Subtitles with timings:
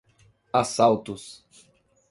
[0.59, 1.45] Assaltos